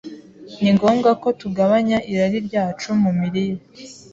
ni 0.61 0.69
ngombwa 0.75 1.09
ko 1.21 1.27
tugabanya 1.41 1.97
irari 2.11 2.37
ryacu 2.47 2.89
mu 3.01 3.11
mirire, 3.19 3.63